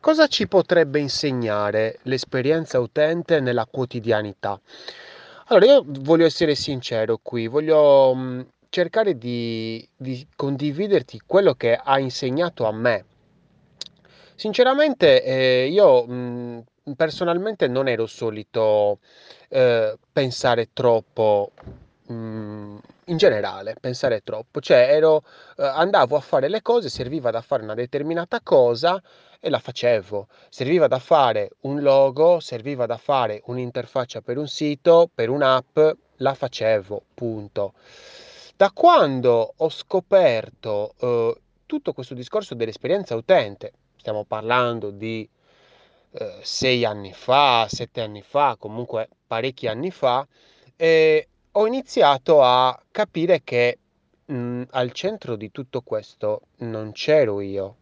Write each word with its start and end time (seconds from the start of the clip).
Cosa 0.00 0.28
ci 0.28 0.48
potrebbe 0.48 0.98
insegnare 0.98 1.98
l'esperienza 2.04 2.80
utente 2.80 3.38
nella 3.38 3.66
quotidianità? 3.66 4.58
Allora, 5.48 5.66
io 5.66 5.84
voglio 5.86 6.24
essere 6.24 6.54
sincero 6.54 7.18
qui, 7.22 7.48
voglio 7.48 8.14
mh, 8.14 8.46
cercare 8.70 9.18
di, 9.18 9.86
di 9.94 10.26
condividerti 10.34 11.20
quello 11.26 11.52
che 11.52 11.74
ha 11.76 11.98
insegnato 11.98 12.64
a 12.64 12.72
me. 12.72 13.04
Sinceramente, 14.36 15.22
eh, 15.22 15.68
io 15.68 16.06
mh, 16.06 16.64
personalmente 16.96 17.68
non 17.68 17.86
ero 17.86 18.06
solito 18.06 19.00
eh, 19.50 19.98
pensare 20.10 20.70
troppo, 20.72 21.50
mh, 22.06 22.76
in 23.10 23.16
generale, 23.16 23.74
pensare 23.78 24.20
troppo, 24.22 24.60
cioè 24.60 24.88
ero, 24.90 25.22
eh, 25.56 25.64
andavo 25.64 26.16
a 26.16 26.20
fare 26.20 26.48
le 26.48 26.62
cose, 26.62 26.88
serviva 26.88 27.30
da 27.30 27.42
fare 27.42 27.62
una 27.62 27.74
determinata 27.74 28.40
cosa 28.40 29.00
e 29.40 29.50
la 29.50 29.58
facevo. 29.58 30.28
Serviva 30.48 30.86
da 30.86 30.98
fare 30.98 31.50
un 31.62 31.80
logo, 31.80 32.40
serviva 32.40 32.86
da 32.86 32.96
fare 32.96 33.42
un'interfaccia 33.46 34.20
per 34.20 34.38
un 34.38 34.48
sito, 34.48 35.10
per 35.12 35.28
un'app, 35.28 35.78
la 36.16 36.34
facevo, 36.34 37.02
punto. 37.14 37.74
Da 38.56 38.70
quando 38.72 39.54
ho 39.56 39.68
scoperto 39.70 40.94
eh, 40.98 41.40
tutto 41.66 41.92
questo 41.92 42.14
discorso 42.14 42.54
dell'esperienza 42.54 43.14
utente, 43.16 43.72
stiamo 43.96 44.24
parlando 44.24 44.90
di 44.90 45.28
eh, 46.12 46.38
sei 46.42 46.84
anni 46.84 47.12
fa, 47.12 47.66
sette 47.68 48.02
anni 48.02 48.22
fa, 48.22 48.56
comunque 48.58 49.08
parecchi 49.26 49.66
anni 49.66 49.90
fa, 49.90 50.26
eh, 50.76 51.26
ho 51.52 51.66
iniziato 51.66 52.42
a 52.42 52.80
capire 52.90 53.42
che 53.42 53.78
mh, 54.26 54.62
al 54.70 54.92
centro 54.92 55.36
di 55.36 55.50
tutto 55.50 55.82
questo 55.82 56.42
non 56.58 56.92
c'ero 56.92 57.40
io. 57.40 57.76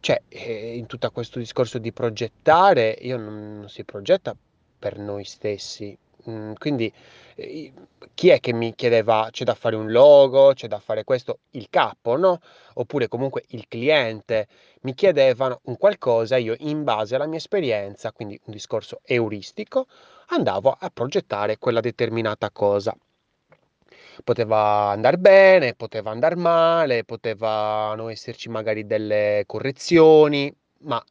Cioè, 0.00 0.22
eh, 0.28 0.76
in 0.76 0.86
tutto 0.86 1.10
questo 1.10 1.38
discorso 1.38 1.78
di 1.78 1.92
progettare, 1.92 2.90
io 3.00 3.16
non, 3.16 3.58
non 3.58 3.68
si 3.68 3.84
progetta 3.84 4.34
per 4.78 4.98
noi 4.98 5.24
stessi. 5.24 5.96
Mm, 6.28 6.52
quindi, 6.58 6.92
eh, 7.36 7.72
chi 8.14 8.28
è 8.28 8.40
che 8.40 8.52
mi 8.52 8.74
chiedeva 8.74 9.28
c'è 9.30 9.44
da 9.44 9.54
fare 9.54 9.76
un 9.76 9.90
logo, 9.90 10.52
c'è 10.52 10.66
da 10.68 10.78
fare 10.78 11.04
questo? 11.04 11.40
Il 11.50 11.68
capo, 11.70 12.16
no? 12.16 12.40
Oppure 12.74 13.08
comunque 13.08 13.44
il 13.48 13.66
cliente 13.68 14.46
mi 14.82 14.94
chiedevano 14.94 15.60
un 15.64 15.76
qualcosa, 15.78 16.36
io 16.36 16.54
in 16.58 16.84
base 16.84 17.14
alla 17.14 17.26
mia 17.26 17.38
esperienza, 17.38 18.12
quindi 18.12 18.38
un 18.44 18.52
discorso 18.52 19.00
euristico, 19.04 19.86
andavo 20.28 20.76
a 20.78 20.90
progettare 20.92 21.58
quella 21.58 21.80
determinata 21.80 22.50
cosa. 22.50 22.94
Poteva 24.24 24.90
andar 24.90 25.16
bene, 25.16 25.74
poteva 25.74 26.10
andar 26.10 26.36
male, 26.36 27.04
potevano 27.04 28.08
esserci 28.08 28.48
magari 28.48 28.84
delle 28.86 29.44
correzioni, 29.46 30.52
ma 30.80 31.02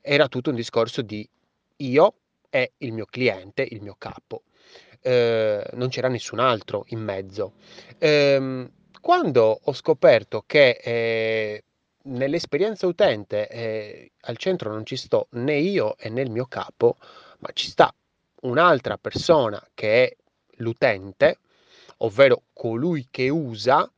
era 0.00 0.28
tutto 0.28 0.50
un 0.50 0.56
discorso 0.56 1.02
di 1.02 1.28
io 1.78 2.14
e 2.50 2.72
il 2.78 2.92
mio 2.92 3.06
cliente, 3.06 3.66
il 3.68 3.82
mio 3.82 3.96
capo. 3.98 4.42
Eh, 5.00 5.64
non 5.74 5.88
c'era 5.88 6.08
nessun 6.08 6.38
altro 6.38 6.84
in 6.88 7.00
mezzo. 7.00 7.54
Ehm, 7.98 8.70
quando 9.00 9.60
ho 9.62 9.72
scoperto 9.72 10.42
che 10.46 10.80
eh, 10.82 11.64
nell'esperienza 12.06 12.86
utente 12.86 13.48
eh, 13.48 14.12
al 14.22 14.36
centro 14.36 14.72
non 14.72 14.84
ci 14.84 14.96
sto 14.96 15.28
né 15.32 15.56
io 15.56 15.96
e 15.96 16.08
né 16.08 16.22
il 16.22 16.30
mio 16.30 16.46
capo, 16.46 16.96
ma 17.38 17.50
ci 17.52 17.68
sta 17.68 17.94
un'altra 18.42 18.98
persona 18.98 19.64
che 19.74 20.04
è 20.04 20.16
l'utente, 20.56 21.38
ovvero 21.98 22.42
colui 22.52 23.08
che 23.10 23.28
usa, 23.28 23.90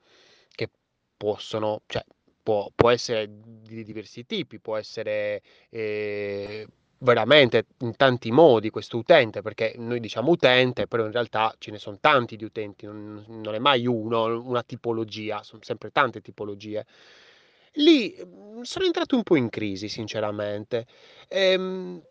che 0.51 0.69
possono, 1.17 1.83
cioè, 1.87 2.05
può, 2.43 2.71
può 2.75 2.91
essere 2.91 3.29
di 3.31 3.85
diversi 3.85 4.25
tipi, 4.25 4.59
può 4.59 4.77
essere 4.77 5.43
eh, 5.71 6.67
veramente 7.01 7.67
in 7.81 7.97
tanti 7.97 8.31
modi 8.31 8.71
questo 8.71 8.97
utente, 8.99 9.43
perché 9.43 9.75
noi 9.79 10.01
diciamo 10.01 10.31
utente, 10.31 10.87
però 10.87 11.05
in 11.07 11.13
realtà 11.13 11.55
ce 11.59 11.71
ne 11.71 11.79
sono 11.79 11.99
tanti 12.01 12.37
di 12.37 12.45
utenti, 12.45 12.87
non, 12.87 13.25
non 13.29 13.55
è 13.55 13.59
mai 13.59 13.87
uno, 13.87 14.41
una 14.43 14.63
tipologia, 14.63 15.43
sono 15.43 15.63
sempre 15.63 15.91
tante 15.91 16.21
tipologie. 16.21 16.85
Lì 17.75 18.15
mhmm, 18.25 18.63
sono 18.63 18.85
entrato 18.87 19.15
un 19.17 19.23
po' 19.23 19.37
in 19.37 19.49
crisi 19.51 19.89
sinceramente. 19.89 20.87
Ehm, 21.29 22.03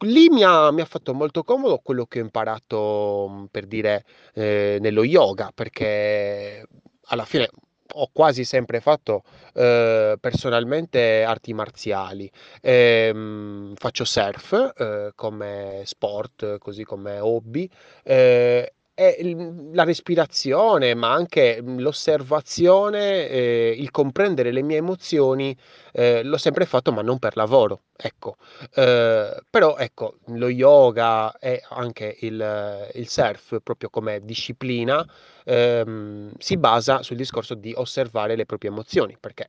lì 0.00 0.28
mi 0.28 0.42
ha 0.42 0.70
mi 0.72 0.80
ha 0.80 0.84
fatto 0.84 1.14
molto 1.14 1.44
comodo 1.44 1.78
quello 1.78 2.06
che 2.06 2.20
ho 2.20 2.22
imparato, 2.24 3.26
mhmm, 3.28 3.46
per 3.50 3.66
dire, 3.66 4.04
ehm, 4.34 4.80
nello 4.82 5.04
yoga, 5.04 5.50
perché 5.54 6.66
alla 7.10 7.24
fine 7.24 7.48
ho 7.94 8.10
quasi 8.12 8.44
sempre 8.44 8.80
fatto, 8.80 9.22
ehm, 9.54 10.16
personalmente 10.20 11.22
arti 11.24 11.52
marziali. 11.54 12.30
Ehm, 12.62 13.74
faccio 13.76 14.04
surf, 14.04 14.72
ehm, 14.76 15.10
come 15.14 15.82
sport, 15.84 16.58
così 16.58 16.84
come 16.84 17.18
hobby, 17.20 17.68
ehm, 18.04 18.16
e 18.64 18.72
il 19.06 19.70
la 19.72 19.84
respirazione, 19.84 20.94
ma 20.94 21.12
anche, 21.12 21.60
mhmm, 21.62 21.78
l'osservazione, 21.80 23.28
ehm, 23.28 23.80
il 23.80 23.90
comprendere 23.90 24.50
le 24.50 24.62
mie 24.62 24.76
emozioni, 24.78 25.56
ehm, 25.92 26.26
l'ho 26.26 26.36
sempre 26.38 26.64
fatto, 26.66 26.92
ma 26.92 27.02
non 27.02 27.18
per 27.18 27.36
lavoro, 27.36 27.82
ecco. 27.96 28.36
Ehm, 28.74 29.38
però 29.50 29.76
ecco, 29.76 30.16
lo 30.28 30.48
yoga 30.48 31.36
e 31.38 31.62
anche 31.70 32.16
il 32.20 32.90
il 32.94 33.08
surf, 33.08 33.60
proprio 33.62 33.88
come 33.90 34.20
disciplina, 34.24 35.06
ehm, 35.44 36.32
si 36.38 36.56
basa 36.56 37.02
sul 37.02 37.16
discorso 37.16 37.54
di 37.54 37.72
osservare 37.76 38.34
le 38.36 38.46
proprie 38.46 38.70
emozioni, 38.70 39.16
perché 39.20 39.48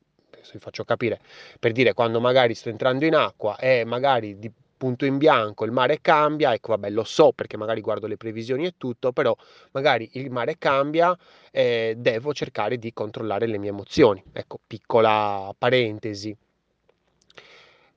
vi 0.52 0.60
faccio 0.60 0.84
capire, 0.84 1.20
per 1.60 1.72
dire 1.74 1.94
quando 1.94 2.20
magari 2.20 2.56
sto 2.56 2.70
entrando 2.70 3.06
in 3.06 3.14
acqua 3.16 3.58
e 3.58 3.84
magari 3.86 4.40
di 4.40 4.52
punto 4.80 5.04
in 5.06 5.18
bianco, 5.18 5.66
il 5.66 5.72
mare 5.74 6.00
cambia, 6.00 6.54
ecco 6.54 6.70
vabbè 6.70 6.90
lo 6.90 7.04
so 7.04 7.34
perché 7.34 7.58
magari 7.58 7.82
guardo 7.82 8.08
le 8.08 8.16
previsioni 8.16 8.66
e 8.66 8.76
tutto, 8.78 9.12
però 9.12 9.36
magari 9.72 10.10
il 10.14 10.32
mare 10.32 10.58
cambia 10.58 11.16
e 11.52 11.96
devo 11.98 12.34
cercare 12.34 12.80
di 12.80 12.94
controllare 12.94 13.46
le 13.46 13.58
mie 13.58 13.70
emozioni. 13.70 14.24
Ecco, 14.32 14.60
piccola 14.66 15.54
parentesi. 15.56 16.36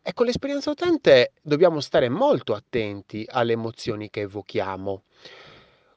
E 0.03 0.13
con 0.13 0.27
l'esperienza 0.27 0.71
utente 0.71 1.35
dobbiamo 1.41 1.79
stare 1.79 2.09
molto 2.09 2.53
attenti 2.53 3.25
alle 3.31 3.53
emozioni 3.53 4.11
che 4.11 4.23
evochiamo. 4.23 5.05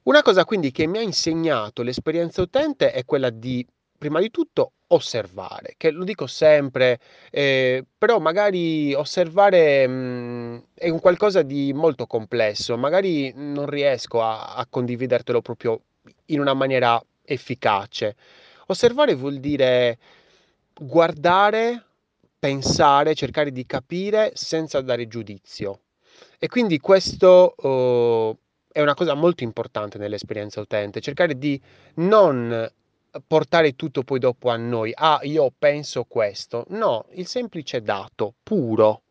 Una 0.03 0.21
cosa 0.21 0.45
quindi 0.45 0.69
che 0.69 0.85
mi 0.85 0.99
ha 0.99 1.01
insegnato 1.01 1.81
l'esperienza 1.81 2.43
utente 2.43 2.91
è 2.91 3.03
quella 3.05 3.31
di, 3.31 3.65
prima 4.05 4.19
di 4.19 4.29
tutto, 4.29 4.73
osservare, 4.87 5.73
che 5.77 5.89
lo 5.89 6.03
dico 6.03 6.27
sempre, 6.27 6.99
eh, 7.31 7.83
però 7.97 8.19
magari 8.19 8.93
osservare 8.93 9.87
mh, 9.87 10.63
è 10.75 10.89
un 10.89 10.99
qualcosa 10.99 11.41
di 11.41 11.73
molto 11.73 12.05
complesso, 12.05 12.77
magari 12.77 13.33
non 13.35 13.65
riesco 13.65 14.21
a, 14.21 14.53
a 14.53 14.67
condividertelo 14.69 15.41
proprio 15.41 15.81
in 16.25 16.39
una 16.39 16.53
maniera 16.53 17.03
efficace. 17.23 18.15
Osservare 18.67 19.15
vuol 19.15 19.39
dire 19.39 19.97
guardare, 20.79 21.83
pensare, 22.37 23.15
cercare 23.15 23.51
di 23.51 23.65
capire 23.65 24.33
senza 24.35 24.81
dare 24.81 25.07
giudizio. 25.07 25.79
E 26.37 26.47
quindi 26.47 26.79
questo 26.79 27.55
uh, 27.57 28.37
è 28.71 28.81
una 28.81 28.93
cosa 28.93 29.15
molto 29.15 29.43
importante 29.43 29.97
nell'esperienza 29.97 30.61
utente, 30.61 31.01
cercare 31.01 31.39
di 31.39 31.59
non 31.95 32.71
portare 33.27 33.75
tutto 33.75 34.03
poi 34.03 34.19
dopo 34.19 34.49
a 34.49 34.57
noi. 34.57 34.91
Ah, 34.95 35.19
io 35.23 35.51
penso 35.57 36.03
questo. 36.05 36.65
No, 36.69 37.05
il 37.13 37.27
semplice 37.27 37.81
dato, 37.81 38.35
puro. 38.43 39.03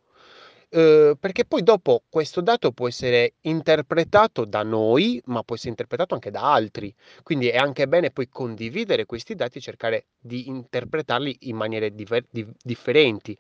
Eh, 0.70 1.16
perché 1.18 1.44
poi 1.44 1.62
dopo 1.62 2.02
questo 2.08 2.40
dato 2.40 2.72
può 2.72 2.88
essere 2.88 3.34
interpretato 3.42 4.44
da 4.44 4.62
noi, 4.64 5.20
ma 5.26 5.42
può 5.44 5.54
essere 5.54 5.70
interpretato 5.70 6.14
anche 6.14 6.30
da 6.30 6.52
altri. 6.52 6.92
Quindi 7.22 7.48
è 7.48 7.56
anche 7.56 7.86
bene 7.86 8.10
poi 8.10 8.28
condividere 8.28 9.06
questi 9.06 9.34
dati 9.36 9.58
e 9.58 9.60
cercare 9.60 10.06
di 10.18 10.48
interpretarli 10.48 11.36
in 11.42 11.56
maniere 11.56 11.94
diver- 11.94 12.26
di- 12.30 12.46
differenti. 12.62 13.38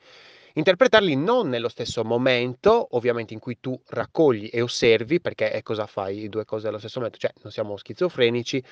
Interpretarli 0.56 1.16
non 1.16 1.48
nello 1.48 1.68
stesso 1.68 2.04
momento, 2.04 2.86
ovviamente 2.92 3.34
in 3.34 3.40
cui 3.40 3.58
tu 3.58 3.76
raccogli 3.88 4.48
e 4.52 4.60
osservi, 4.60 5.20
perché 5.20 5.50
è 5.50 5.62
cosa 5.62 5.86
fai 5.86 6.28
due 6.28 6.44
cose 6.44 6.68
allo 6.68 6.78
stesso 6.78 7.00
momento, 7.00 7.18
cioè 7.18 7.32
non 7.42 7.50
siamo 7.50 7.76
schizofrenici, 7.76 8.62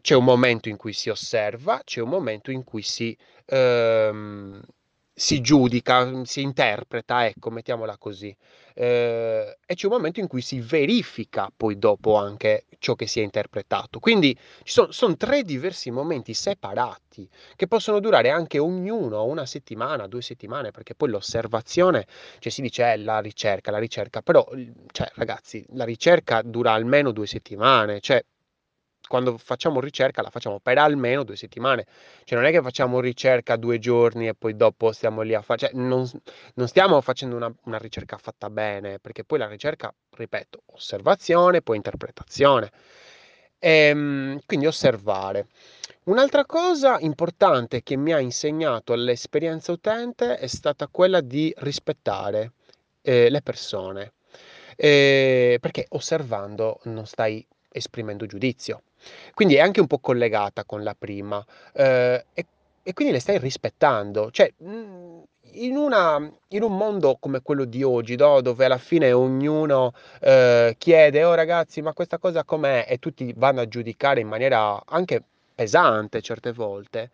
c'è 0.00 0.14
un 0.14 0.24
momento 0.24 0.68
in 0.68 0.76
cui 0.76 0.92
si 0.92 1.08
osserva, 1.10 1.80
c'è 1.84 2.00
un 2.00 2.08
momento 2.08 2.50
in 2.50 2.64
cui 2.64 2.82
si, 2.82 3.16
ehm, 3.46 4.60
si 5.12 5.40
giudica, 5.40 6.24
si 6.24 6.42
interpreta, 6.42 7.26
ecco, 7.26 7.50
mettiamola 7.50 7.98
così. 7.98 8.34
Eh, 8.74 9.58
e 9.66 9.74
c'è 9.74 9.86
un 9.86 9.92
momento 9.92 10.20
in 10.20 10.28
cui 10.28 10.40
si 10.40 10.60
verifica 10.60 11.50
poi 11.54 11.76
dopo 11.78 12.14
anche 12.14 12.66
ciò 12.78 12.94
che 12.94 13.08
si 13.08 13.18
è 13.20 13.24
interpretato. 13.24 13.98
Quindi 13.98 14.32
ci 14.62 14.72
sono, 14.72 14.92
sono 14.92 15.16
tre 15.16 15.42
diversi 15.42 15.90
momenti 15.90 16.32
separati 16.34 17.28
che 17.56 17.66
possono 17.66 17.98
durare 17.98 18.30
anche 18.30 18.58
ognuno 18.60 19.24
una 19.24 19.46
settimana, 19.46 20.06
due 20.06 20.22
settimane, 20.22 20.70
perché 20.70 20.94
poi 20.94 21.08
l'osservazione, 21.10 22.06
cioè 22.38 22.52
si 22.52 22.62
dice 22.62 22.84
è 22.92 22.96
la 22.96 23.18
ricerca, 23.20 23.72
la 23.72 23.78
ricerca, 23.78 24.22
però, 24.22 24.46
cioè, 24.92 25.10
ragazzi, 25.14 25.64
la 25.70 25.84
ricerca 25.84 26.42
dura 26.42 26.72
almeno 26.72 27.10
due 27.10 27.26
settimane, 27.26 27.98
cioè 28.00 28.24
quando 29.08 29.36
facciamo 29.38 29.80
ricerca 29.80 30.22
la 30.22 30.30
facciamo 30.30 30.60
per 30.60 30.78
almeno 30.78 31.24
due 31.24 31.34
settimane, 31.34 31.86
cioè 32.24 32.38
non 32.38 32.46
è 32.46 32.52
che 32.52 32.62
facciamo 32.62 33.00
ricerca 33.00 33.56
due 33.56 33.78
giorni 33.80 34.28
e 34.28 34.34
poi 34.34 34.54
dopo 34.54 34.92
stiamo 34.92 35.22
lì 35.22 35.34
a 35.34 35.42
fare, 35.42 35.58
cioè 35.58 35.70
non, 35.72 36.08
non 36.54 36.68
stiamo 36.68 37.00
facendo 37.00 37.34
una, 37.34 37.52
una 37.64 37.78
ricerca 37.78 38.16
fatta 38.18 38.50
bene, 38.50 39.00
perché 39.00 39.24
poi 39.24 39.38
la 39.38 39.48
ricerca, 39.48 39.92
ripeto, 40.10 40.62
osservazione, 40.66 41.62
poi 41.62 41.76
interpretazione. 41.76 42.70
E, 43.58 43.70
ehm, 43.70 44.38
quindi 44.46 44.66
osservare. 44.66 45.48
Un'altra 46.04 46.46
cosa 46.46 46.98
importante 47.00 47.82
che 47.82 47.96
mi 47.96 48.12
ha 48.12 48.20
insegnato 48.20 48.94
l'esperienza 48.94 49.72
utente 49.72 50.38
è 50.38 50.46
stata 50.46 50.88
quella 50.88 51.20
di 51.20 51.52
rispettare 51.58 52.52
eh, 53.02 53.28
le 53.28 53.42
persone, 53.42 54.12
eh, 54.76 55.58
perché 55.60 55.86
osservando 55.90 56.80
non 56.84 57.06
stai 57.06 57.46
esprimendo 57.70 58.26
giudizio. 58.26 58.82
Quindi 59.34 59.56
è 59.56 59.60
anche 59.60 59.80
un 59.80 59.86
po' 59.86 59.98
collegata 59.98 60.64
con 60.64 60.82
la 60.82 60.94
prima 60.98 61.44
eh, 61.72 62.24
e, 62.32 62.46
e, 62.82 62.92
quindi 62.92 63.12
le 63.12 63.20
stai 63.20 63.38
rispettando. 63.38 64.30
Cioè, 64.30 64.52
mm, 64.62 65.20
in, 65.52 65.76
una, 65.76 66.30
in 66.48 66.62
un 66.62 66.76
mondo 66.76 67.16
come 67.18 67.42
quello 67.42 67.64
di 67.64 67.82
oggi, 67.82 68.16
no? 68.16 68.40
dove 68.40 68.64
alla 68.64 68.78
fine 68.78 69.12
ognuno 69.12 69.92
eh, 70.20 70.74
chiede, 70.78 71.24
oh 71.24 71.34
ragazzi, 71.34 71.80
ma 71.82 71.92
questa 71.92 72.18
cosa 72.18 72.44
com'è? 72.44 72.86
E 72.88 72.98
tutti 72.98 73.32
vanno 73.36 73.60
a 73.60 73.68
giudicare 73.68 74.20
in 74.20 74.28
maniera 74.28 74.82
anche 74.86 75.22
pesante 75.58 76.22
certe 76.22 76.52
volte, 76.52 77.10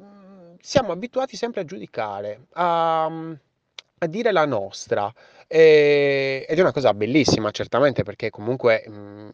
mm, 0.00 0.54
siamo 0.60 0.90
abituati 0.90 1.36
sempre 1.36 1.60
a 1.60 1.64
giudicare, 1.64 2.46
a, 2.54 3.04
a 3.04 4.06
dire 4.06 4.32
la 4.32 4.46
nostra. 4.46 5.12
E, 5.46 6.44
ed 6.48 6.58
è 6.58 6.60
una 6.60 6.72
cosa 6.72 6.92
bellissima, 6.94 7.52
certamente, 7.52 8.02
perché 8.02 8.30
comunque, 8.30 8.84
mh, 8.86 8.92
mm, 8.92 9.28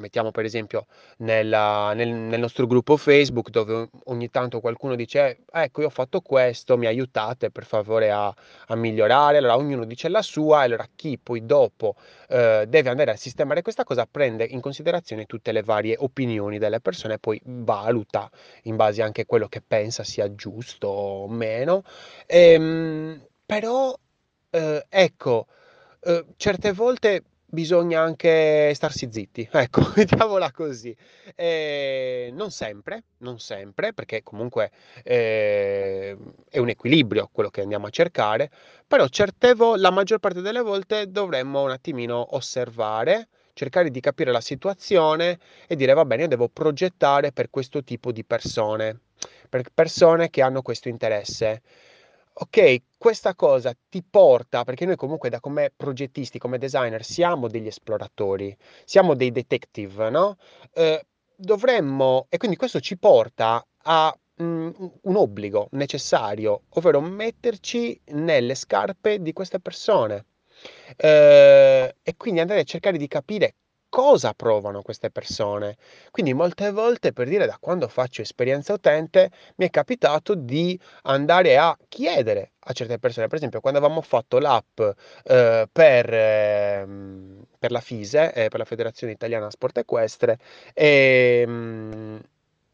mettiamo 0.00 0.32
per 0.32 0.44
esempio 0.44 0.86
nella, 1.18 1.92
nel, 1.94 2.08
nel, 2.08 2.40
nostro 2.40 2.66
gruppo 2.66 2.96
Facebook, 2.96 3.50
dove 3.50 3.88
ogni 4.06 4.30
tanto 4.30 4.60
qualcuno 4.60 4.96
dice, 4.96 5.44
ecco, 5.50 5.82
io 5.82 5.86
ho 5.86 5.90
fatto 5.90 6.20
questo, 6.20 6.76
mi 6.76 6.86
aiutate 6.86 7.50
per 7.50 7.64
favore 7.64 8.10
a, 8.10 8.34
a 8.66 8.74
migliorare, 8.74 9.36
allora 9.38 9.56
ognuno 9.56 9.84
dice 9.84 10.08
la 10.08 10.22
sua, 10.22 10.62
e 10.62 10.64
allora 10.64 10.88
chi 10.96 11.18
poi 11.18 11.46
dopo 11.46 11.94
eh, 12.28 12.64
deve 12.68 12.90
andare 12.90 13.12
a 13.12 13.16
sistemare 13.16 13.62
questa 13.62 13.84
cosa 13.84 14.06
prende 14.10 14.44
in 14.44 14.60
considerazione 14.60 15.26
tutte 15.26 15.52
le 15.52 15.62
varie 15.62 15.96
opinioni 15.98 16.58
delle 16.58 16.80
persone 16.80 17.14
e 17.14 17.18
poi 17.18 17.40
valuta 17.44 18.28
in 18.64 18.76
base 18.76 19.02
anche 19.02 19.22
a 19.22 19.26
quello 19.26 19.46
che 19.48 19.62
pensa 19.66 20.02
sia 20.02 20.34
giusto 20.34 20.88
o 20.88 21.28
meno. 21.28 21.84
Ehm, 22.26 23.24
però 23.46 23.94
Ehm, 24.52 24.80
ecco, 24.88 25.46
uhm, 26.02 26.34
certe 26.36 26.72
volte 26.72 27.22
bisogna 27.50 28.00
anche 28.02 28.72
starsi 28.74 29.08
zitti, 29.10 29.48
ecco, 29.52 29.82
mettiamola 29.96 30.50
così. 30.52 30.96
Ehm, 31.36 32.34
non 32.34 32.50
sempre, 32.50 33.04
non 33.18 33.38
sempre, 33.38 33.92
perché 33.92 34.22
comunque, 34.22 34.70
ehm, 35.04 36.32
è 36.48 36.58
un 36.58 36.68
equilibrio 36.68 37.28
quello 37.32 37.50
che 37.50 37.60
andiamo 37.62 37.86
a 37.86 37.90
cercare, 37.90 38.50
però 38.86 39.06
certe 39.08 39.54
la 39.76 39.90
maggior 39.90 40.18
parte 40.18 40.40
delle 40.40 40.60
volte 40.62 41.10
dovremmo 41.10 41.62
un 41.62 41.70
attimino 41.70 42.34
osservare, 42.36 43.28
cercare 43.52 43.90
di 43.90 44.00
capire 44.00 44.30
la 44.32 44.40
situazione 44.40 45.38
e 45.66 45.76
dire: 45.76 45.92
"Va 45.94 46.04
bene, 46.04 46.22
io 46.22 46.28
devo 46.28 46.48
progettare 46.48 47.32
per 47.32 47.50
questo 47.50 47.82
tipo 47.84 48.12
di 48.12 48.24
persone, 48.24 49.00
per 49.48 49.64
persone 49.74 50.30
che 50.30 50.42
hanno 50.42 50.62
questo 50.62 50.88
interesse". 50.88 51.62
Ok, 52.32 52.82
questa 52.96 53.34
cosa 53.34 53.72
ti 53.88 54.02
porta, 54.02 54.64
perché 54.64 54.86
noi 54.86 54.96
comunque 54.96 55.28
da 55.28 55.40
come 55.40 55.72
progettisti, 55.76 56.38
come 56.38 56.58
designer, 56.58 57.04
siamo 57.04 57.48
degli 57.48 57.66
esploratori, 57.66 58.56
siamo 58.84 59.14
dei 59.14 59.30
detective, 59.30 60.08
no? 60.10 60.38
Eh, 60.72 61.06
dovremmo, 61.36 62.26
e 62.30 62.38
quindi 62.38 62.56
questo 62.56 62.80
ci 62.80 62.96
porta 62.96 63.64
a 63.82 64.16
mm, 64.42 64.70
un 65.02 65.16
obbligo 65.16 65.68
necessario, 65.72 66.62
ovvero 66.70 67.00
metterci 67.00 68.00
nelle 68.12 68.54
scarpe 68.54 69.20
di 69.20 69.32
queste 69.32 69.60
persone. 69.60 70.24
Eh, 70.96 71.96
e 72.02 72.16
quindi 72.16 72.40
andare 72.40 72.60
a 72.60 72.64
cercare 72.64 72.98
di 72.98 73.06
capire 73.08 73.54
cosa 73.90 74.32
provano 74.32 74.80
queste 74.82 75.10
persone. 75.10 75.76
Quindi 76.10 76.32
molte 76.32 76.70
volte, 76.70 77.12
per 77.12 77.28
dire, 77.28 77.44
da 77.44 77.58
quando 77.60 77.88
faccio 77.88 78.22
esperienza 78.22 78.72
utente, 78.72 79.30
mi 79.56 79.66
è 79.66 79.70
capitato 79.70 80.34
di 80.34 80.78
andare 81.02 81.58
a 81.58 81.76
chiedere 81.88 82.52
a 82.64 82.72
certe 82.72 82.98
persone, 82.98 83.26
per 83.26 83.36
esempio 83.36 83.60
quando 83.60 83.78
avevamo 83.78 84.00
fatto 84.02 84.38
l'app 84.38 84.80
eh, 85.24 85.68
per, 85.70 86.14
eh, 86.14 86.86
per, 87.58 87.70
la 87.70 87.80
FISE, 87.80 88.32
eh, 88.32 88.48
per 88.48 88.58
la 88.58 88.64
Federazione 88.64 89.12
Italiana 89.12 89.50
Sport 89.50 89.78
Equestre, 89.78 90.38
e, 90.74 91.42
ehm, 91.46 92.20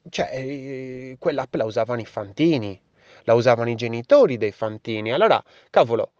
cioè, 0.09 0.31
eh, 0.33 1.17
quell'app 1.19 1.55
la 1.55 1.65
usavano 1.65 2.01
i 2.01 2.07
fantini, 2.07 2.81
la 3.25 3.35
usavano 3.35 3.71
i 3.71 3.75
genitori 3.75 4.37
dei 4.37 4.53
fantini. 4.53 5.13
Allora, 5.13 5.43
cavolo, 5.71 6.13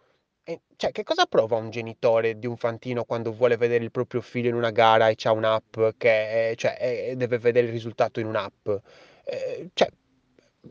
e, 0.49 0.61
cioè, 0.77 0.91
che 0.93 1.03
cosa 1.03 1.25
prova 1.25 1.57
un 1.57 1.69
genitore 1.69 2.39
di 2.39 2.47
un 2.47 2.55
fantino 2.55 3.03
quando 3.03 3.33
vuole 3.33 3.57
vedere 3.57 3.83
il 3.83 3.91
proprio 3.91 4.21
figlio 4.21 4.47
in 4.47 4.55
una 4.55 4.71
gara 4.71 5.09
e 5.09 5.15
c'ha 5.17 5.33
un'app 5.33 5.77
che 5.97 6.53
cioè, 6.55 7.13
deve 7.17 7.37
vedere 7.37 7.67
il 7.67 7.73
risultato 7.73 8.21
in 8.21 8.27
un'app? 8.27 8.69
Eh, 9.25 9.69
cioè, 9.73 9.89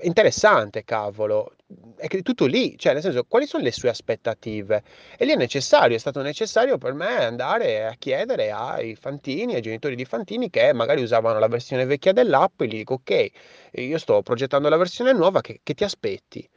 interessante, 0.01 0.83
cavolo. 0.85 1.53
È 1.97 2.07
tutto 2.23 2.47
lì, 2.47 2.79
cioè, 2.79 2.95
nel 2.95 3.03
senso, 3.03 3.25
quali 3.25 3.47
sono 3.47 3.63
le 3.65 3.71
sue 3.73 3.91
aspettative? 3.91 4.83
E 5.19 5.27
lì 5.27 5.33
è 5.33 5.37
necessario, 5.37 5.95
è 5.97 5.99
stato 5.99 6.23
necessario 6.23 6.79
per 6.79 6.95
me 6.95 7.25
andare 7.25 7.87
a 7.87 7.95
chiedere 7.99 8.51
ai 8.51 8.95
fantini, 8.95 9.55
ai 9.57 9.61
genitori 9.63 9.95
di 9.95 10.05
fantini 10.07 10.49
che 10.49 10.73
magari 10.73 11.03
usavano 11.03 11.39
la 11.39 11.49
versione 11.49 11.85
vecchia 11.85 12.13
dell'app 12.15 12.63
e 12.63 12.67
gli 12.67 12.77
dico, 12.79 12.95
ok, 12.95 13.31
io 13.73 13.99
sto 13.99 14.23
progettando 14.23 14.71
la 14.71 14.77
versione 14.79 15.13
nuova, 15.13 15.43
che, 15.43 15.61
che 15.63 15.75
ti 15.75 15.85
aspetti? 15.85 16.49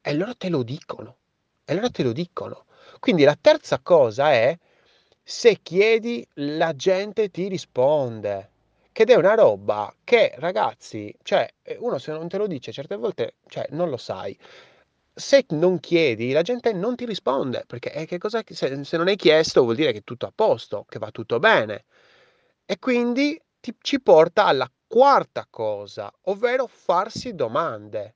E 0.00 0.14
loro 0.14 0.34
te 0.36 0.48
lo 0.48 0.62
dicono. 0.64 1.16
E 1.68 1.72
allora 1.72 1.90
te 1.90 2.02
lo 2.02 2.12
dicono. 2.12 2.64
Quindi 2.98 3.24
la 3.24 3.36
terza 3.38 3.78
cosa 3.80 4.32
è, 4.32 4.56
se 5.22 5.58
chiedi, 5.62 6.26
la 6.36 6.74
gente 6.74 7.28
ti 7.28 7.46
risponde. 7.46 8.52
Che 8.90 9.04
è 9.04 9.14
una 9.14 9.34
roba 9.34 9.94
che, 10.02 10.32
ragazzi, 10.38 11.14
cioè, 11.22 11.46
eh, 11.60 11.76
uno 11.78 11.98
se 11.98 12.10
non 12.12 12.26
te 12.26 12.38
lo 12.38 12.46
dice 12.46 12.72
certe 12.72 12.96
volte, 12.96 13.34
cioè, 13.48 13.66
non 13.72 13.90
lo 13.90 13.98
sai. 13.98 14.36
Se 15.12 15.44
non 15.50 15.78
chiedi, 15.78 16.32
la 16.32 16.40
gente 16.40 16.72
non 16.72 16.96
ti 16.96 17.04
risponde, 17.04 17.64
perché 17.66 17.92
eh, 17.92 18.06
che 18.06 18.16
cosa, 18.16 18.42
se, 18.46 18.82
se, 18.82 18.96
non 18.96 19.08
hai 19.08 19.16
chiesto 19.16 19.62
vuol 19.62 19.76
dire 19.76 19.92
che 19.92 19.98
è 19.98 20.04
tutto 20.04 20.24
a 20.24 20.32
posto, 20.34 20.86
che 20.88 20.98
va 20.98 21.10
tutto 21.10 21.38
bene. 21.38 21.84
E 22.64 22.78
quindi 22.78 23.38
ti, 23.60 23.76
ci 23.78 24.00
porta 24.00 24.46
alla 24.46 24.70
quarta 24.86 25.46
cosa, 25.50 26.10
ovvero 26.22 26.66
farsi 26.66 27.34
domande. 27.34 28.14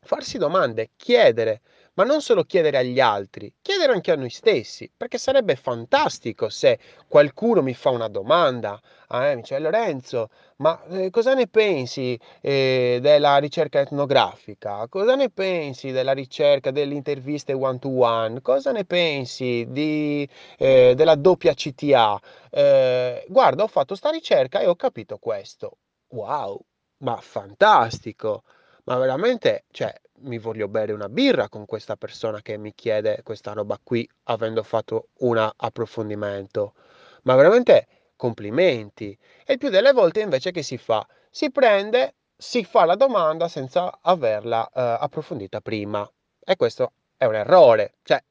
Farsi 0.00 0.38
domande, 0.38 0.92
chiedere 0.96 1.60
ma 1.96 2.04
non 2.04 2.20
solo 2.22 2.44
chiedere 2.44 2.78
agli 2.78 3.00
altri, 3.00 3.52
chiedere 3.62 3.92
anche 3.92 4.10
a 4.12 4.16
noi 4.16 4.30
stessi, 4.30 4.90
perché 4.94 5.18
sarebbe 5.18 5.56
fantastico 5.56 6.48
se 6.50 6.78
qualcuno 7.08 7.62
mi 7.62 7.74
fa 7.74 7.90
una 7.90 8.08
domanda, 8.08 8.80
eh, 9.10 9.34
mi 9.34 9.40
dice 9.40 9.58
Lorenzo, 9.58 10.28
ma 10.56 10.82
eh, 10.88 11.10
cosa 11.10 11.34
ne 11.34 11.46
pensi 11.48 12.18
eh, 12.42 12.98
della 13.00 13.38
ricerca 13.38 13.80
etnografica? 13.80 14.86
Cosa 14.88 15.14
ne 15.14 15.30
pensi 15.30 15.90
della 15.90 16.12
ricerca 16.12 16.70
delle 16.70 16.94
interviste 16.94 17.52
one 17.52 17.78
to 17.78 17.88
one? 17.88 18.40
Cosa 18.42 18.72
ne 18.72 18.84
pensi 18.84 19.66
di, 19.68 20.28
eh, 20.58 20.94
della 20.94 21.14
doppia 21.14 21.54
CTA? 21.54 22.20
Eh, 22.50 23.24
guarda, 23.28 23.62
ho 23.62 23.68
fatto 23.68 23.94
sta 23.94 24.10
ricerca 24.10 24.60
e 24.60 24.66
ho 24.66 24.76
capito 24.76 25.18
questo. 25.18 25.78
Wow, 26.08 26.60
ma 26.98 27.16
fantastico! 27.20 28.42
Ma 28.84 28.96
veramente, 28.98 29.64
cioè, 29.72 29.92
mi 30.20 30.38
voglio 30.38 30.68
bere 30.68 30.92
una 30.92 31.08
birra 31.08 31.48
con 31.48 31.66
questa 31.66 31.96
persona 31.96 32.40
che 32.42 32.56
mi 32.56 32.74
chiede 32.74 33.20
questa 33.22 33.52
roba 33.52 33.78
qui, 33.82 34.08
avendo 34.24 34.62
fatto 34.62 35.08
un 35.18 35.36
approfondimento. 35.56 36.74
Ma 37.22 37.34
veramente 37.34 37.86
complimenti. 38.16 39.16
E 39.44 39.54
il 39.54 39.58
più 39.58 39.68
delle 39.68 39.92
volte 39.92 40.20
invece 40.20 40.50
che 40.50 40.62
si 40.62 40.78
fa? 40.78 41.06
Si 41.30 41.50
prende, 41.50 42.14
si 42.36 42.64
fa 42.64 42.84
la 42.84 42.96
domanda 42.96 43.48
senza 43.48 43.98
averla 44.00 44.66
eh, 44.68 44.96
approfondita 45.00 45.60
prima. 45.60 46.08
E 46.44 46.56
questo 46.56 46.92
è 47.16 47.24
un 47.24 47.34
errore. 47.34 47.94
Cioè, 48.02 48.22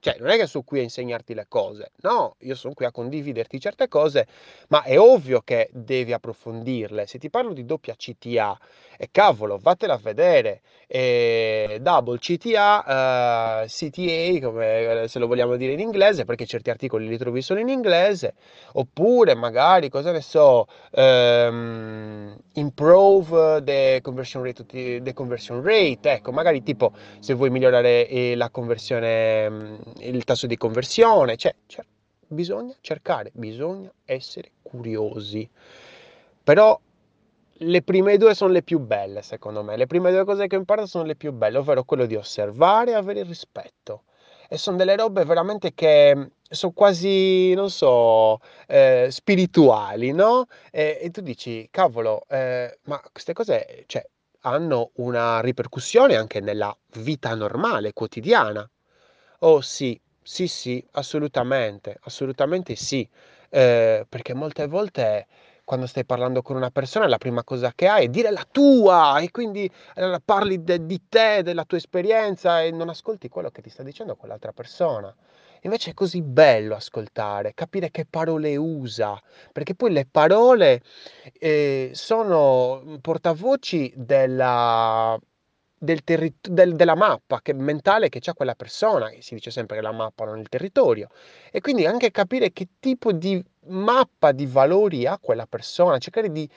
cioè, 0.00 0.16
non 0.18 0.28
è 0.28 0.36
che 0.36 0.46
sono 0.46 0.64
qui 0.64 0.80
a 0.80 0.82
insegnarti 0.82 1.34
le 1.34 1.46
cose, 1.48 1.92
no, 2.02 2.36
io 2.40 2.54
sono 2.54 2.74
qui 2.74 2.84
a 2.84 2.92
condividerti 2.92 3.58
certe 3.58 3.88
cose, 3.88 4.26
ma 4.68 4.82
è 4.82 4.98
ovvio 4.98 5.40
che 5.40 5.68
devi 5.72 6.12
approfondirle. 6.12 7.06
Se 7.06 7.18
ti 7.18 7.30
parlo 7.30 7.52
di 7.52 7.64
doppia 7.64 7.94
CTA, 7.96 8.58
e 8.98 9.08
cavolo, 9.10 9.58
vattela 9.60 9.94
a 9.94 9.98
vedere. 9.98 10.62
E 10.88 11.78
double 11.80 12.18
CTA, 12.18 13.62
eh, 13.62 13.66
CTA, 13.66 14.46
come 14.46 15.02
eh, 15.02 15.08
se 15.08 15.18
lo 15.18 15.26
vogliamo 15.26 15.56
dire 15.56 15.72
in 15.72 15.80
inglese, 15.80 16.24
perché 16.24 16.46
certi 16.46 16.70
articoli 16.70 17.08
li 17.08 17.18
trovi 17.18 17.42
solo 17.42 17.60
in 17.60 17.68
inglese, 17.68 18.34
oppure 18.72 19.34
magari, 19.34 19.88
cosa 19.88 20.12
ne 20.12 20.20
so, 20.20 20.66
um, 20.92 22.36
improve 22.54 23.62
the 23.64 23.98
conversion 24.02 24.42
rate, 24.42 24.64
the 24.64 25.12
conversion 25.12 25.60
rate, 25.62 26.12
ecco, 26.12 26.30
magari 26.30 26.62
tipo 26.62 26.92
se 27.18 27.34
vuoi 27.34 27.50
migliorare 27.50 28.06
eh, 28.08 28.36
la 28.36 28.50
conversione 28.50 29.50
mm, 29.50 29.74
il 29.98 30.24
tasso 30.24 30.46
di 30.46 30.56
conversione, 30.56 31.36
cioè, 31.36 31.54
cioè, 31.66 31.84
bisogna 32.26 32.74
cercare, 32.80 33.30
bisogna 33.34 33.90
essere 34.04 34.52
curiosi. 34.62 35.48
Però 36.42 36.78
le 37.60 37.82
prime 37.82 38.16
due 38.18 38.34
sono 38.34 38.52
le 38.52 38.62
più 38.62 38.78
belle, 38.78 39.22
secondo 39.22 39.62
me. 39.62 39.76
Le 39.76 39.86
prime 39.86 40.10
due 40.10 40.24
cose 40.24 40.46
che 40.46 40.56
ho 40.56 40.58
imparato 40.58 40.88
sono 40.88 41.04
le 41.04 41.16
più 41.16 41.32
belle, 41.32 41.58
ovvero 41.58 41.84
quello 41.84 42.06
di 42.06 42.16
osservare 42.16 42.92
e 42.92 42.94
avere 42.94 43.22
rispetto. 43.22 44.04
E 44.48 44.58
sono 44.58 44.76
delle 44.76 44.96
robe 44.96 45.24
veramente 45.24 45.74
che 45.74 46.30
sono 46.48 46.72
quasi, 46.72 47.52
non 47.54 47.70
so, 47.70 48.38
eh, 48.68 49.08
spirituali, 49.10 50.12
no? 50.12 50.46
E, 50.70 50.98
e 51.00 51.10
tu 51.10 51.20
dici, 51.20 51.66
cavolo, 51.70 52.22
eh, 52.28 52.78
ma 52.84 53.00
queste 53.10 53.32
cose, 53.32 53.84
cioè, 53.86 54.06
hanno 54.42 54.90
una 54.96 55.40
ripercussione 55.40 56.14
anche 56.14 56.40
nella 56.40 56.76
vita 56.98 57.34
normale, 57.34 57.92
quotidiana. 57.92 58.68
Oh 59.40 59.60
sì, 59.60 59.98
sì, 60.22 60.46
sì, 60.48 60.84
assolutamente, 60.92 61.98
assolutamente 62.02 62.74
sì. 62.76 63.08
Eh, 63.48 64.04
perché 64.08 64.34
molte 64.34 64.66
volte 64.66 65.26
quando 65.64 65.86
stai 65.86 66.04
parlando 66.04 66.42
con 66.42 66.56
una 66.56 66.70
persona 66.70 67.06
la 67.08 67.18
prima 67.18 67.42
cosa 67.44 67.72
che 67.74 67.86
hai 67.88 68.04
è 68.06 68.08
dire 68.08 68.30
la 68.30 68.46
tua 68.50 69.18
e 69.20 69.30
quindi 69.30 69.70
eh, 69.94 70.20
parli 70.24 70.62
de- 70.62 70.84
di 70.86 71.08
te, 71.08 71.42
della 71.42 71.64
tua 71.64 71.76
esperienza 71.78 72.62
e 72.62 72.70
non 72.70 72.88
ascolti 72.88 73.28
quello 73.28 73.50
che 73.50 73.62
ti 73.62 73.70
sta 73.70 73.82
dicendo 73.82 74.16
quell'altra 74.16 74.52
persona. 74.52 75.14
Invece 75.62 75.90
è 75.90 75.94
così 75.94 76.22
bello 76.22 76.74
ascoltare, 76.76 77.52
capire 77.54 77.90
che 77.90 78.06
parole 78.06 78.56
usa, 78.56 79.20
perché 79.52 79.74
poi 79.74 79.90
le 79.92 80.06
parole 80.08 80.82
eh, 81.38 81.90
sono 81.94 82.98
portavoci 83.00 83.92
della, 83.96 85.18
del 85.78 86.02
terri- 86.04 86.34
del- 86.40 86.74
della 86.74 86.94
mappa 86.94 87.40
che- 87.42 87.52
mentale 87.54 88.08
che 88.08 88.20
c'ha 88.20 88.32
quella 88.34 88.54
persona, 88.54 89.10
si 89.20 89.34
dice 89.34 89.50
sempre 89.50 89.76
che 89.76 89.82
la 89.82 89.92
mappa 89.92 90.24
non 90.24 90.38
è 90.38 90.40
il 90.40 90.48
territorio, 90.48 91.08
e 91.50 91.60
quindi 91.60 91.86
anche 91.86 92.10
capire 92.10 92.52
che 92.52 92.68
tipo 92.80 93.12
di 93.12 93.42
mappa 93.68 94.30
di 94.32 94.46
valori 94.46 95.06
ha 95.06 95.18
quella 95.18 95.46
persona, 95.46 95.98
cercare 95.98 96.30
di 96.30 96.48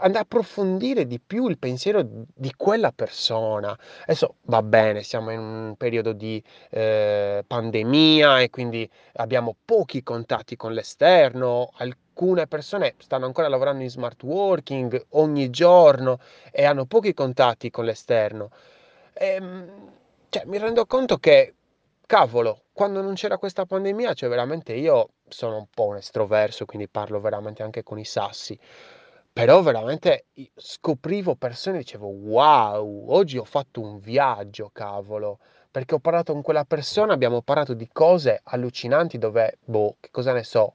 andare 0.00 0.18
a 0.18 0.20
approfondire 0.22 1.06
di 1.06 1.20
più 1.20 1.48
il 1.48 1.58
pensiero 1.58 2.02
di 2.34 2.52
quella 2.56 2.90
persona. 2.92 3.76
Adesso 4.02 4.36
va 4.46 4.62
bene, 4.62 5.02
siamo 5.02 5.30
in 5.30 5.38
un 5.40 5.74
periodo 5.76 6.12
di 6.12 6.42
eh, 6.70 7.44
pandemia 7.46 8.40
e 8.40 8.50
quindi 8.50 8.88
abbiamo 9.14 9.54
pochi 9.64 10.02
contatti 10.02 10.56
con 10.56 10.72
l'esterno, 10.72 11.70
alcune 12.14 12.46
persone 12.46 12.94
stanno 12.98 13.26
ancora 13.26 13.48
lavorando 13.48 13.82
in 13.82 13.90
smart 13.90 14.22
working 14.22 15.06
ogni 15.10 15.50
giorno 15.50 16.20
e 16.52 16.64
hanno 16.64 16.86
pochi 16.86 17.12
contatti 17.12 17.70
con 17.70 17.84
l'esterno. 17.84 18.50
Ehm, 19.14 19.90
cioè, 20.28 20.44
mi 20.46 20.58
rendo 20.58 20.86
conto 20.86 21.18
che, 21.18 21.54
cavolo, 22.06 22.62
quando 22.72 23.02
non 23.02 23.14
c'era 23.14 23.36
questa 23.36 23.66
pandemia, 23.66 24.14
cioè 24.14 24.28
veramente 24.28 24.74
io 24.74 25.08
sono 25.28 25.56
un 25.56 25.66
po' 25.74 25.86
un 25.86 25.96
estroverso, 25.96 26.64
quindi 26.66 26.88
parlo 26.88 27.20
veramente 27.20 27.64
anche 27.64 27.82
con 27.82 27.98
i 27.98 28.04
sassi. 28.04 28.56
Però 29.32 29.60
veramente 29.62 30.26
scoprivo 30.54 31.34
persone 31.34 31.76
e 31.76 31.80
dicevo, 31.80 32.06
wow, 32.06 33.06
oggi 33.08 33.38
ho 33.38 33.44
fatto 33.44 33.80
un 33.80 33.98
viaggio, 33.98 34.70
cavolo, 34.72 35.40
perché 35.68 35.96
ho 35.96 35.98
parlato 35.98 36.32
con 36.32 36.42
quella 36.42 36.64
persona, 36.64 37.12
abbiamo 37.12 37.42
parlato 37.42 37.74
di 37.74 37.88
cose 37.92 38.40
allucinanti 38.44 39.18
dove, 39.18 39.58
boh, 39.64 39.96
che 39.98 40.10
cosa 40.12 40.32
ne 40.32 40.44
so, 40.44 40.74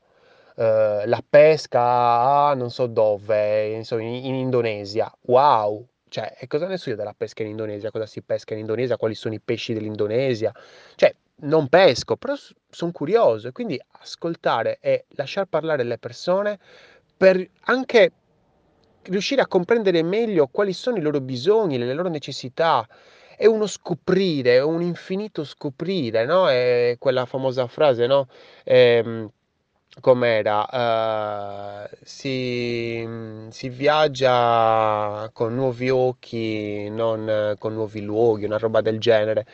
eh, 0.60 1.04
la 1.06 1.24
pesca 1.28 2.50
a 2.50 2.54
non 2.54 2.70
so 2.70 2.88
dove, 2.88 3.70
insomma, 3.70 4.02
in, 4.02 4.26
in 4.26 4.36
Indonesia. 4.36 5.12
Wow! 5.22 5.88
Cioè, 6.10 6.36
e 6.38 6.48
cosa 6.48 6.68
ne 6.68 6.78
so 6.78 6.90
io 6.90 6.96
della 6.98 7.14
pesca 7.16 7.44
in 7.44 7.50
Indonesia? 7.50 7.92
Cosa 7.92 8.06
si 8.06 8.22
pesca 8.22 8.54
in 8.54 8.60
Indonesia? 8.60 8.98
Quali 8.98 9.16
sono 9.16 9.36
i 9.36 9.40
pesci 9.40 9.74
dell'Indonesia? 9.74 10.52
Cioè, 10.96 11.16
non 11.42 11.70
pesco, 11.70 12.18
però 12.18 12.34
sono 12.70 12.92
curioso 12.92 13.48
e 13.48 13.52
quindi 13.54 13.80
ascoltare 14.02 14.80
e 14.82 15.06
lasciar 15.12 15.46
parlare 15.46 15.84
le 15.84 15.98
persone 15.98 16.60
per 17.16 17.48
anche 17.66 18.12
riuscire 19.04 19.42
a 19.42 19.48
comprendere 19.48 20.04
meglio 20.04 20.48
quali 20.48 20.74
sono 20.74 20.98
i 20.98 21.02
loro 21.02 21.22
bisogni, 21.22 21.78
le 21.78 21.94
loro 21.94 22.10
necessità. 22.10 22.86
È 23.38 23.46
uno 23.46 23.68
scoprire, 23.68 24.56
è 24.56 24.64
un 24.64 24.82
infinito 24.82 25.46
scoprire, 25.46 26.26
no? 26.26 26.50
È 26.50 26.98
quella 27.00 27.26
famosa 27.26 27.68
frase, 27.68 28.06
no? 28.08 28.28
Ehm, 28.66 29.32
com'era? 30.00 31.86
Eh, 31.86 31.98
si, 32.04 33.08
si 33.50 33.70
viaggia 33.70 35.30
con 35.34 35.56
nuovi 35.56 35.90
occhi, 35.90 36.90
non 36.90 37.30
eh, 37.30 37.56
con 37.58 37.74
nuovi 37.74 38.02
luoghi, 38.02 38.46
una 38.46 38.58
roba 38.58 38.82
del 38.82 39.00
genere. 39.00 39.46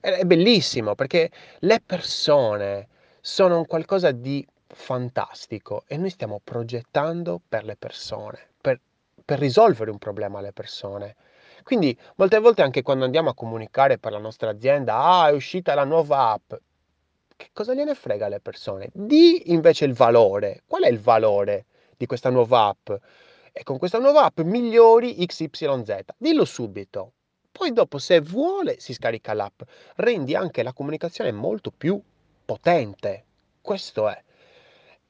È, 0.00 0.10
è 0.10 0.24
bellissimo 0.24 0.94
perché 0.94 1.30
le 1.60 1.80
persone 1.84 2.88
sono 3.20 3.58
un 3.58 3.66
qualcosa 3.66 4.10
di 4.10 4.46
fantastico 4.66 5.84
e 5.86 5.96
noi 5.96 6.10
stiamo 6.10 6.40
progettando 6.42 7.40
per 7.48 7.64
le 7.64 7.76
persone, 7.76 8.38
per, 8.60 8.80
per 9.24 9.38
risolvere 9.38 9.90
un 9.90 9.98
problema 9.98 10.38
alle 10.40 10.52
persone. 10.52 11.16
Quindi 11.62 11.96
molte 12.16 12.38
volte 12.38 12.62
anche 12.62 12.82
quando 12.82 13.04
andiamo 13.04 13.30
a 13.30 13.34
comunicare 13.34 13.98
per 13.98 14.12
la 14.12 14.18
nostra 14.18 14.50
azienda, 14.50 14.98
ah, 14.98 15.28
è 15.28 15.32
uscita 15.32 15.74
la 15.74 15.84
nuova 15.84 16.30
app. 16.32 16.52
Che 17.36 17.50
cosa 17.52 17.74
gliene 17.74 17.94
frega 17.94 18.26
alle 18.26 18.40
persone? 18.40 18.90
Di 18.92 19.52
invece 19.52 19.84
il 19.84 19.92
valore. 19.92 20.62
Qual 20.66 20.82
è 20.82 20.88
il 20.88 21.00
valore 21.00 21.66
di 21.96 22.06
questa 22.06 22.30
nuova 22.30 22.66
app? 22.66 22.90
E 23.52 23.62
con 23.64 23.78
questa 23.78 23.98
nuova 23.98 24.24
app 24.24 24.40
migliori 24.40 25.14
XYZ. 25.26 25.96
Dillo 26.16 26.44
subito. 26.44 27.12
Poi 27.50 27.72
dopo, 27.72 27.98
se 27.98 28.20
vuole, 28.20 28.78
si 28.80 28.92
scarica 28.92 29.32
l'app. 29.32 29.62
Rendi 29.96 30.34
anche 30.34 30.62
la 30.62 30.72
comunicazione 30.72 31.32
molto 31.32 31.70
più 31.70 32.00
potente. 32.44 33.24
Questo 33.60 34.08
è. 34.08 34.22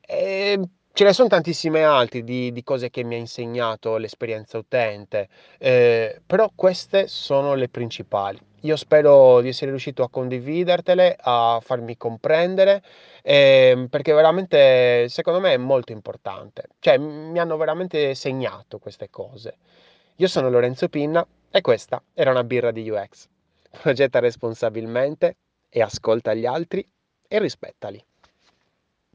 E 0.00 0.60
ce 0.94 1.02
ne 1.02 1.12
sono 1.12 1.28
tantissime 1.28 1.82
altre 1.82 2.22
di, 2.22 2.52
di 2.52 2.62
cose 2.62 2.88
che 2.88 3.02
mi 3.02 3.16
ha 3.16 3.18
insegnato 3.18 3.96
l'esperienza 3.96 4.58
utente, 4.58 5.28
eh, 5.58 6.22
però 6.24 6.50
queste 6.54 7.08
sono 7.08 7.54
le 7.54 7.68
principali. 7.68 8.38
Io 8.60 8.76
spero 8.76 9.40
di 9.40 9.48
essere 9.48 9.70
riuscito 9.70 10.04
a 10.04 10.08
condividertele, 10.08 11.16
a 11.20 11.58
farmi 11.60 11.96
comprendere, 11.96 12.82
ehm, 13.22 13.88
perché 13.88 14.12
veramente 14.12 15.08
secondo 15.08 15.40
me 15.40 15.52
è 15.54 15.56
molto 15.56 15.90
importante. 15.90 16.68
Cioè, 16.78 16.96
mi 16.96 17.38
hanno 17.40 17.56
veramente 17.56 18.14
segnato 18.14 18.78
queste 18.78 19.10
cose. 19.10 19.56
Io 20.16 20.28
sono 20.28 20.48
Lorenzo 20.48 20.88
Pinna 20.88 21.26
e 21.50 21.60
questa 21.60 22.00
era 22.14 22.30
una 22.30 22.44
birra 22.44 22.70
di 22.70 22.88
UX. 22.88 23.26
Progetta 23.82 24.20
responsabilmente 24.20 25.36
e 25.68 25.82
ascolta 25.82 26.34
gli 26.34 26.46
altri 26.46 26.86
e 27.26 27.38
rispettali. 27.40 28.02